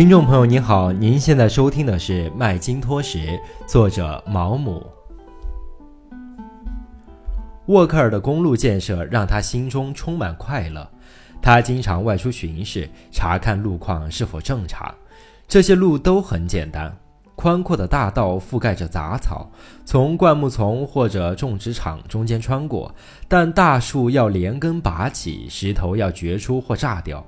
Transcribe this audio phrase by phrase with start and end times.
[0.00, 3.18] 听众朋友您好，您现在收听的是《麦金托什》，
[3.66, 4.82] 作者毛姆。
[7.66, 10.90] 沃克尔的公路建设让他心中充满快乐。
[11.42, 14.90] 他经常外出巡视，查看路况是否正常。
[15.46, 16.90] 这些路都很简单，
[17.34, 19.50] 宽阔的大道覆盖着杂草，
[19.84, 22.94] 从灌木丛或者种植场中间穿过。
[23.28, 27.22] 但大树要连根拔起，石头要掘出或炸掉，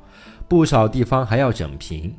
[0.49, 2.11] 不少地方还要整平。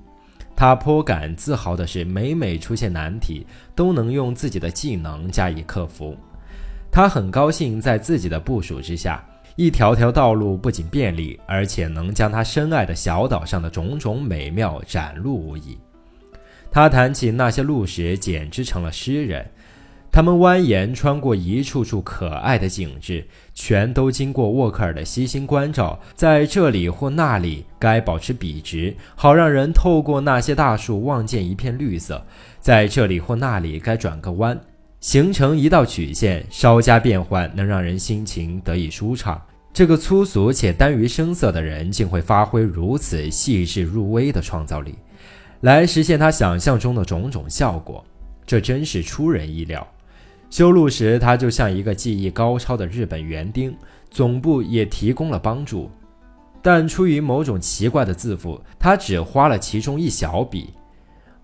[0.55, 6.15] 他颇感自豪的是，每每出现难题，都能用自己的技能加以克服。
[6.91, 9.23] 他很高兴在自己的部署之下，
[9.55, 15.77] 一条条道路不仅便利，而且能将他深爱的小岛上的种种美妙展露无遗。
[16.71, 19.45] 他谈起那些路时，简直成了诗人。
[20.13, 25.99] 他们蜿蜒穿过一处处可爱的景致，全都经过沃克尔的悉心关照。
[26.13, 32.17] 在这里或那里，该保持笔直，好让人透过那些大树望见一片绿色；
[32.59, 34.61] 在这里或那里，该转个弯，
[34.99, 39.41] 形成一道曲线，稍加变换，能让人心情得以舒畅。
[39.73, 44.93] 这个粗俗且耽于声色的人，竟会发挥如此细致入微的创造力，
[45.61, 48.05] 来实现他想象中的种种效果。
[48.45, 49.87] 这真是出人意料。
[50.53, 53.75] 修路时，他就像一个技艺高超的日本园丁，
[54.11, 55.89] 总部也提供了帮助，
[56.61, 60.71] 但出于某种奇怪的自负，他只花了其中一小笔。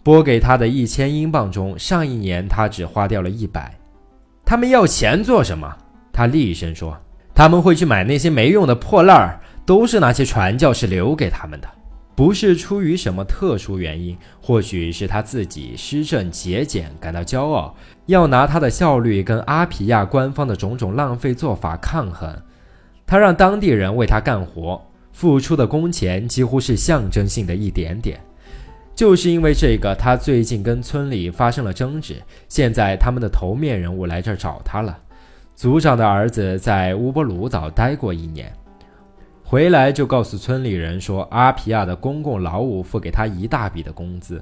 [0.03, 3.73] 拨给他的一千英镑中，上一年他只花掉了一百。
[4.45, 5.75] 他们要钱做什么？
[6.13, 6.95] 他厉声说
[7.33, 11.67] ：“他们会去买那些没用的破烂儿，都是那些传教士留给他们的。”
[12.19, 17.73] 不是出于什么特殊原因，或许是他自己施政节俭感到骄傲，
[18.07, 22.29] 要拿他的效率跟阿皮亚官方的种种浪费做法抗衡。
[23.07, 24.81] 他让当地人为他干活，
[25.13, 28.19] 付出的工钱几乎是象征性的一点点。
[28.93, 34.99] 就是因为这个，他最近跟村里发生了争执，现在他们的头面人物来这儿找他了。
[35.55, 38.53] 族长的儿子在乌波鲁岛待过一年。
[39.49, 44.39] 回来就告诉村里人说，阿皮亚的公共劳务付给他一大笔的工资。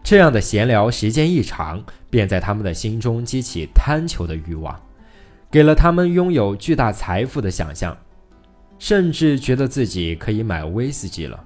[0.00, 4.80] 这样的闲聊时间一长，便在他们的心中激起贪求的欲望，
[5.50, 7.96] 给了他们拥有巨大财富的想象，
[8.78, 11.42] 甚至觉得自己可以买威士忌了。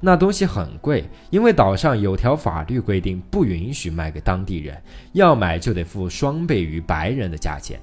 [0.00, 4.76] 那东西很贵，因为岛上有条法律规定，不允许卖给当地人，
[5.12, 7.78] 要买就得付双倍于白人的价钱。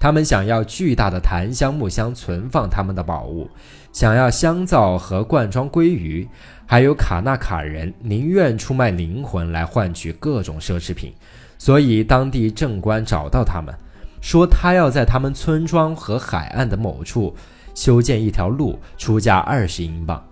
[0.00, 3.50] 他们想要巨大的檀香木箱存放他们的宝物，
[3.92, 6.28] 想要香皂和罐装鲑鱼，
[6.66, 11.12] 还有卡纳卡人宁愿出卖灵魂来换取各种奢侈品。
[11.58, 13.74] 所以当地政官找到他们，
[14.20, 17.34] 说他要在他们村庄和海岸的某处
[17.74, 20.24] 修建一条路，出价二十英镑。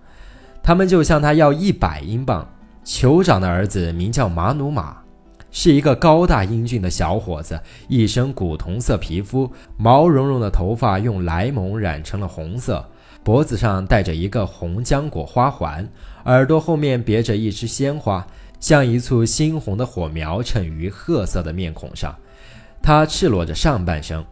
[0.63, 2.47] 他们就向他要一百英镑。
[2.85, 4.95] 酋长的儿子名叫马努马。
[5.51, 12.85] 是一个高大英俊的小伙子，一身古铜色皮肤，毛茸茸的头发用莱蒙染成了红色，
[13.23, 15.87] 脖子上戴着一个红浆果花环，
[16.25, 18.25] 耳朵后面别着一枝鲜花，
[18.59, 22.13] 像一簇猩红的火苗衬于褐色的面孔上。
[22.81, 24.23] 他赤裸着上半身，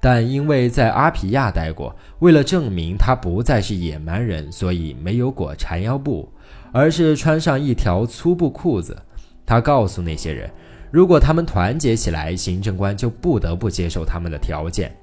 [0.00, 6.28] 但因为在阿皮亚待过，为了证明他不再是野蛮人，所以没有裹缠腰布，
[6.72, 8.96] 而是穿上一条粗布裤子。
[9.44, 10.50] 他告诉那些人。
[10.90, 14.94] 如果他们团结起来，行政官就不得不接受他们的条件。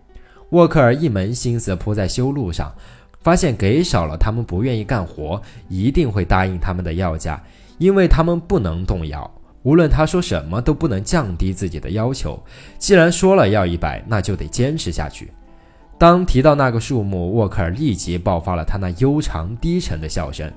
[0.51, 2.73] 沃克尔一门心思扑在修路上，
[3.21, 7.41] 发现给少了，他们不愿意干活，一定会答应他们的要价，
[7.77, 9.29] 因为他们不能动摇。
[9.63, 12.41] 无论他说什么，都不能降低自己的要求。
[12.77, 15.31] 既然说了要一百，那就得坚持下去。
[15.97, 20.49] 当提到那个数目，沃克尔立即爆发了他那悠长低沉的笑声。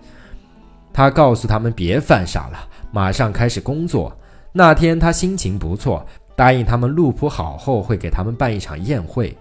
[0.93, 4.17] 他告诉他们别犯傻了，马上开始工作。
[4.53, 9.37] 那天他心情不错，答应他们路铺好后会给他们办一场宴会。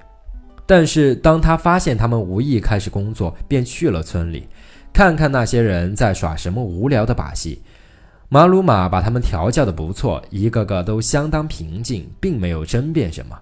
[0.65, 4.47] 但是当他发现他们无意开始工作，便去了村里，
[4.93, 7.61] 看看那些人在耍什么无聊的把戏。
[8.29, 13.37] 马鲁马把他们调教的不错，一个个都相当平静，并没有争辩什么。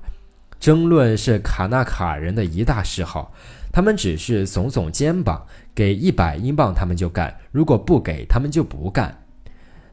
[0.60, 3.32] 争论是卡纳卡人的一大嗜好，
[3.72, 9.24] 他们只是耸耸肩膀，给一百英镑他们就干，如果不给他们就不干。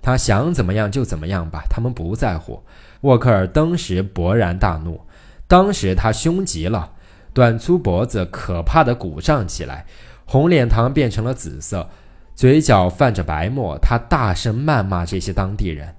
[0.02, 2.62] 他想怎么样就怎么样吧，他们不在乎。
[3.00, 5.00] 沃克尔当时勃然大怒，
[5.46, 6.92] 当时他凶极了，
[7.32, 9.84] 短粗脖子可怕的鼓胀起来，
[10.24, 11.90] 红脸膛变成了紫色，
[12.34, 13.78] 嘴角泛着白沫。
[13.78, 15.94] 他大声谩骂这些当地人，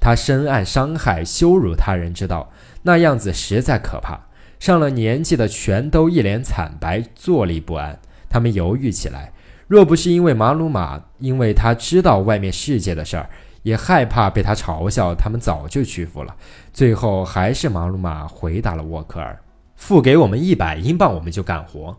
[0.00, 2.50] 他深谙伤害、羞辱他人之道，
[2.84, 4.28] 那样子实在可怕。
[4.60, 7.98] 上了年纪的全都一脸惨白，坐立不安。
[8.30, 9.32] 他们犹豫起来。
[9.66, 13.28] 若不是因为马鲁马，因为他知道外面世界的事儿，
[13.62, 16.36] 也害怕被他嘲笑，他们早就屈服了。
[16.72, 19.38] 最后还是马鲁马回答了沃克尔
[19.76, 21.96] ：“付给我们一百英镑，我们就干活。”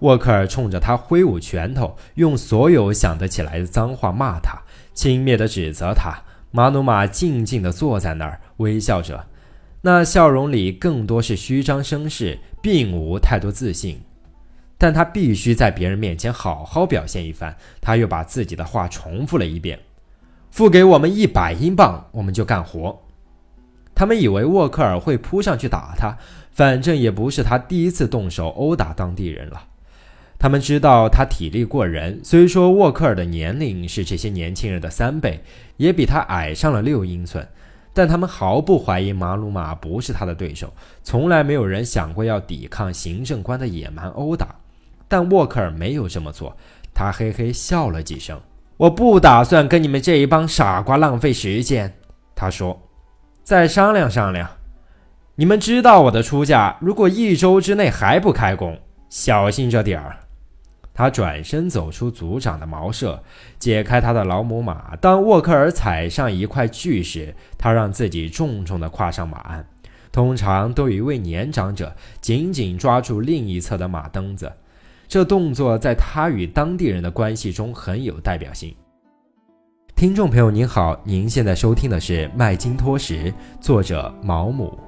[0.00, 4.58] 沃克尔冲着他挥舞拳头，用所有想得起来的脏话骂他，
[4.92, 6.14] 轻蔑地指责他。
[6.50, 9.26] 马努马静静地坐在那儿，微笑着，
[9.86, 14.00] 那笑容里更多是虚张声势，并无太多自信。
[14.78, 17.54] 但他必须在别人面前好好表现一番。
[17.82, 19.78] 他又把自己的话重复了一遍
[20.50, 22.98] ：“付给我们一百英镑，我们就干活。”
[23.94, 26.16] 他们以为沃克尔会扑上去打他，
[26.50, 29.64] 反正也不是他第一次动手殴打当地人了。
[30.38, 35.44] 他们知道他体力过人，虽说沃克尔的年龄是这些年轻人的三倍，
[35.76, 37.46] 也比他矮上了六英寸，
[37.94, 40.70] 但他们毫不怀疑马鲁马不是他的对手。
[41.02, 44.56] 从来没有人想过要抵抗行政官的野蛮殴打，
[45.08, 46.54] 但沃克尔没有这么做。
[46.92, 48.40] 他嘿嘿笑了几声
[48.76, 51.94] ：“我不打算跟你们这一帮傻瓜浪费时间。”
[52.34, 52.82] 他说
[53.44, 54.48] ：“再商量商量。
[55.36, 60.18] 你们知道我的出价，如果一周之内还不开工，小心着点儿。”
[60.94, 63.20] 他转身走出族长的茅舍，
[63.58, 64.94] 解开他的老母马。
[64.96, 69.66] 当沃克尔踩上一块巨石，他让自己重重地跨上马鞍。
[70.12, 74.52] 通常都一位年长者紧紧抓住另一侧的马蹬子，
[75.08, 78.72] 这动作在他与当地人的关系中很有代表性。
[79.96, 83.30] 听众朋友您好，您现在收听的是《麦金托什》，
[83.60, 84.78] 作者毛姆。